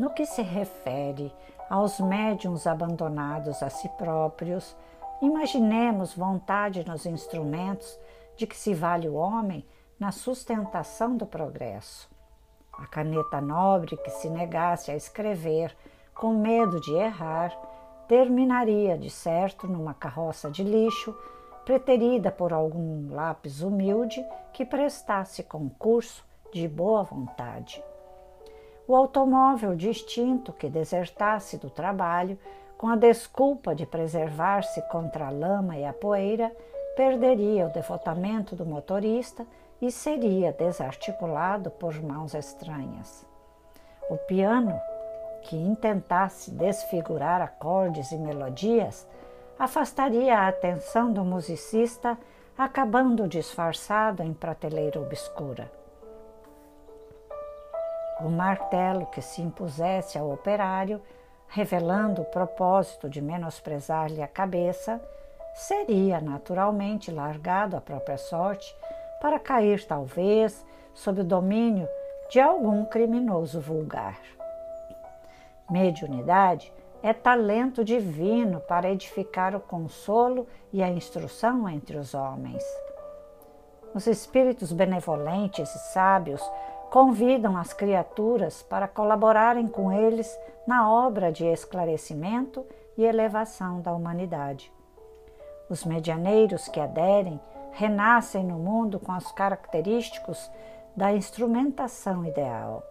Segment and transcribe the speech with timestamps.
[0.00, 1.30] No que se refere
[1.68, 4.74] aos médiums abandonados a si próprios,
[5.20, 8.00] imaginemos vontade nos instrumentos
[8.34, 9.62] de que se vale o homem
[9.98, 12.10] na sustentação do progresso.
[12.72, 15.76] A caneta nobre que se negasse a escrever
[16.14, 17.54] com medo de errar,
[18.08, 21.14] terminaria de certo numa carroça de lixo
[21.66, 26.24] preterida por algum lápis humilde que prestasse concurso
[26.54, 27.84] de boa vontade
[28.90, 32.36] o automóvel distinto que desertasse do trabalho
[32.76, 36.50] com a desculpa de preservar-se contra a lama e a poeira,
[36.96, 39.46] perderia o devotamento do motorista
[39.80, 43.24] e seria desarticulado por mãos estranhas.
[44.10, 44.76] O piano,
[45.42, 49.06] que intentasse desfigurar acordes e melodias,
[49.56, 52.18] afastaria a atenção do musicista,
[52.58, 55.79] acabando disfarçado em prateleira obscura.
[58.22, 61.00] O martelo que se impusesse ao operário,
[61.48, 65.00] revelando o propósito de menosprezar-lhe a cabeça,
[65.54, 68.76] seria naturalmente largado à própria sorte
[69.20, 71.88] para cair, talvez, sob o domínio
[72.30, 74.18] de algum criminoso vulgar.
[75.68, 82.62] Mediunidade é talento divino para edificar o consolo e a instrução entre os homens.
[83.94, 86.42] Os espíritos benevolentes e sábios
[86.90, 92.66] convidam as criaturas para colaborarem com eles na obra de esclarecimento
[92.98, 94.72] e elevação da humanidade.
[95.68, 97.40] Os medianeiros que aderem
[97.72, 100.50] renascem no mundo com os característicos
[100.96, 102.82] da instrumentação ideal.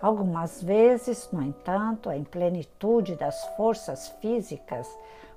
[0.00, 4.88] Algumas vezes, no entanto, em plenitude das forças físicas,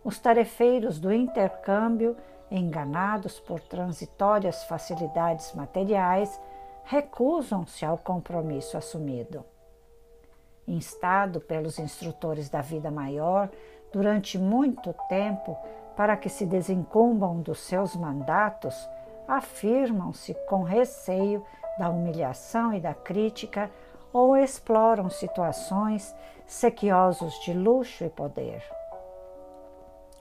[0.04, 2.16] os tarefeiros do intercâmbio,
[2.50, 6.40] enganados por transitórias facilidades materiais,
[6.90, 9.46] recusam-se ao compromisso assumido.
[10.68, 13.48] Instado pelos instrutores da vida maior
[13.94, 15.56] durante muito tempo
[15.96, 18.76] para que se desincumbam dos seus mandatos,
[19.28, 21.46] afirmam-se com receio
[21.78, 23.70] da humilhação e da crítica
[24.12, 26.16] ou exploram situações
[26.48, 28.64] sequiosos de luxo e poder.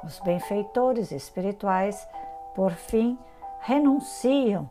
[0.04, 2.06] Os benfeitores espirituais,
[2.54, 3.18] por fim,
[3.60, 4.68] renunciam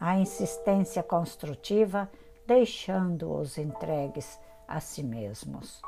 [0.00, 2.08] a insistência construtiva,
[2.46, 5.80] deixando-os entregues a si mesmos.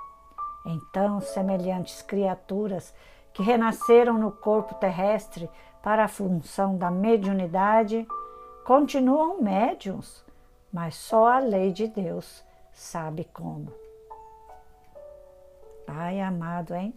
[0.65, 2.93] Então, semelhantes criaturas
[3.32, 5.48] que renasceram no corpo terrestre
[5.82, 8.06] para a função da mediunidade,
[8.65, 10.25] continuam médiums,
[10.72, 13.72] mas só a lei de Deus sabe como.
[15.87, 16.94] Pai amado, hein?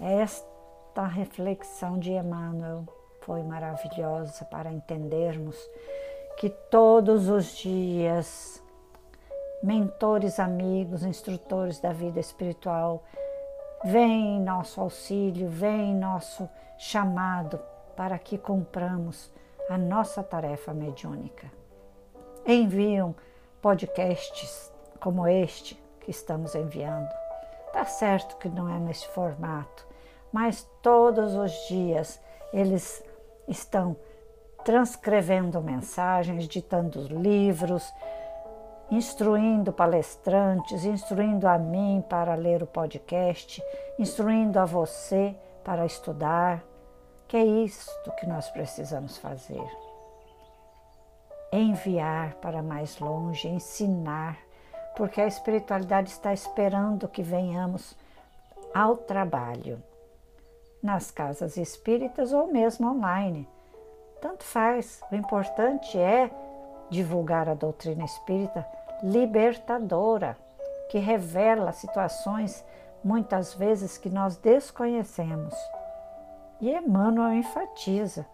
[0.00, 2.86] Esta reflexão de Emmanuel
[3.24, 5.56] foi maravilhosa para entendermos
[6.36, 8.62] que todos os dias
[9.62, 13.04] mentores, amigos, instrutores da vida espiritual
[13.84, 17.60] vêm em nosso auxílio, vêm em nosso chamado
[17.96, 19.30] para que cumpramos
[19.70, 21.50] a nossa tarefa mediúnica.
[22.44, 23.14] Enviam
[23.60, 27.08] podcasts como este que estamos enviando.
[27.72, 29.86] Tá certo que não é nesse formato,
[30.32, 32.20] mas todos os dias
[32.52, 33.02] eles
[33.52, 33.96] estão
[34.64, 37.92] transcrevendo mensagens, ditando livros,
[38.90, 43.62] instruindo palestrantes, instruindo a mim para ler o podcast,
[43.98, 46.62] instruindo a você para estudar,
[47.26, 49.64] que é isto que nós precisamos fazer.
[51.52, 54.38] Enviar para mais longe, ensinar,
[54.96, 57.96] porque a espiritualidade está esperando que venhamos
[58.74, 59.82] ao trabalho
[60.82, 63.48] nas casas espíritas ou mesmo online.
[64.20, 66.30] Tanto faz, o importante é
[66.90, 68.66] divulgar a doutrina espírita
[69.02, 70.36] libertadora,
[70.88, 72.64] que revela situações
[73.02, 75.54] muitas vezes que nós desconhecemos.
[76.60, 78.26] E Emmanuel enfatiza,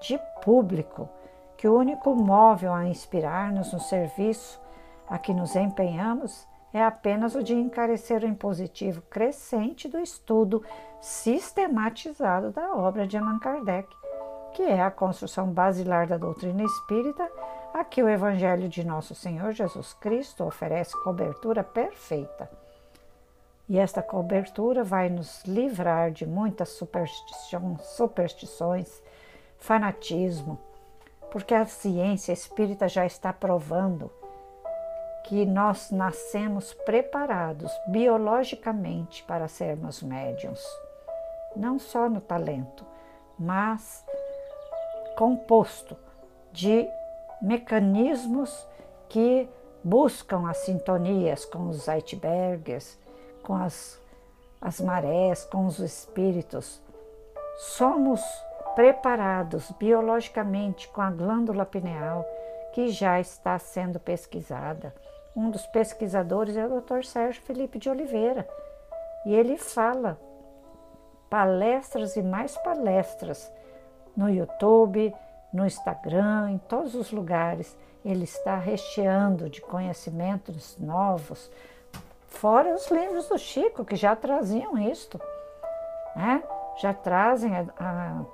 [0.00, 1.08] de público,
[1.56, 4.60] que o único móvel a inspirar-nos no serviço
[5.08, 10.62] a que nos empenhamos é apenas o de encarecer o impositivo crescente do estudo
[11.00, 13.88] sistematizado da obra de Allan Kardec,
[14.54, 17.30] que é a construção basilar da doutrina espírita,
[17.74, 22.50] a que o Evangelho de Nosso Senhor Jesus Cristo oferece cobertura perfeita.
[23.68, 26.78] E esta cobertura vai nos livrar de muitas
[27.80, 29.02] superstições,
[29.58, 30.58] fanatismo,
[31.30, 34.10] porque a ciência espírita já está provando
[35.24, 40.62] que nós nascemos preparados biologicamente para sermos médiums,
[41.54, 42.84] não só no talento,
[43.38, 44.04] mas
[45.16, 45.96] composto
[46.52, 46.88] de
[47.40, 48.66] mecanismos
[49.08, 49.48] que
[49.82, 52.98] buscam as sintonias com os icebergs,
[53.42, 54.00] com as,
[54.60, 56.80] as marés, com os espíritos.
[57.56, 58.20] Somos
[58.74, 62.24] preparados biologicamente com a glândula pineal
[62.72, 64.94] que já está sendo pesquisada.
[65.34, 67.04] Um dos pesquisadores é o Dr.
[67.04, 68.48] Sérgio Felipe de Oliveira
[69.24, 70.18] e ele fala
[71.30, 73.50] palestras e mais palestras
[74.16, 75.14] no YouTube,
[75.52, 77.76] no Instagram, em todos os lugares.
[78.04, 81.50] Ele está recheando de conhecimentos novos,
[82.28, 85.20] fora os livros do Chico, que já traziam isto,
[86.16, 86.42] né?
[86.80, 88.24] já trazem a, a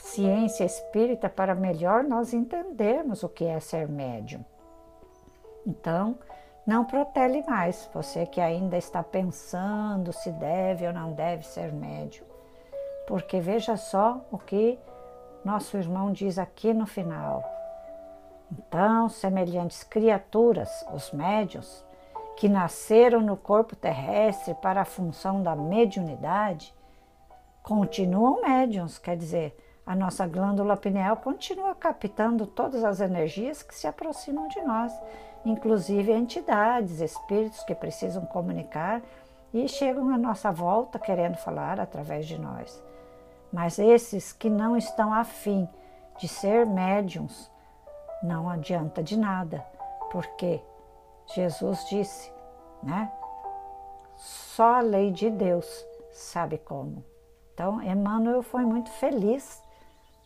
[0.00, 4.44] ciência espírita para melhor nós entendermos o que é ser médium.
[5.66, 6.18] Então,
[6.66, 12.26] não protele mais, você que ainda está pensando se deve ou não deve ser médium.
[13.06, 14.78] Porque veja só o que
[15.44, 17.42] nosso irmão diz aqui no final.
[18.52, 21.84] Então, semelhantes criaturas, os médios,
[22.36, 26.74] que nasceram no corpo terrestre para a função da mediunidade,
[27.62, 29.56] continuam médiums, quer dizer,
[29.90, 34.92] a nossa glândula pineal continua captando todas as energias que se aproximam de nós,
[35.44, 39.02] inclusive entidades, espíritos que precisam comunicar
[39.52, 42.80] e chegam à nossa volta querendo falar através de nós.
[43.52, 45.68] Mas esses que não estão afim
[46.20, 47.50] de ser médiums,
[48.22, 49.58] não adianta de nada,
[50.12, 50.62] porque
[51.34, 52.32] Jesus disse,
[52.80, 53.10] né?
[54.14, 55.66] Só a lei de Deus
[56.12, 57.04] sabe como.
[57.52, 59.60] Então, Emmanuel foi muito feliz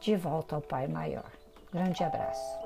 [0.00, 1.30] de volta ao Pai Maior.
[1.72, 2.59] Grande abraço.